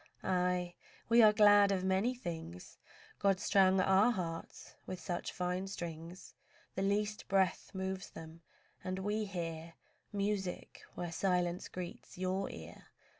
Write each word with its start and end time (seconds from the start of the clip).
Aye! 0.23 0.73
we 1.09 1.21
are 1.21 1.31
glad 1.31 1.71
of 1.71 1.83
many 1.83 2.15
things; 2.15 2.79
God 3.19 3.39
strung 3.39 3.79
our 3.79 4.09
hearts 4.09 4.73
with 4.87 4.99
such 4.99 5.31
fine 5.31 5.67
strings 5.67 6.33
The 6.73 6.81
least 6.81 7.27
breath 7.27 7.69
moves 7.75 8.09
them, 8.09 8.41
and 8.83 8.97
we 8.97 9.25
hear 9.25 9.75
Music 10.11 10.81
where 10.95 11.11
silence 11.11 11.67
greets 11.67 12.17
your 12.17 12.49
ear. 12.49 12.85